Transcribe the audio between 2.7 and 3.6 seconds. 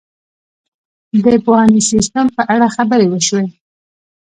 خبرې وشوې.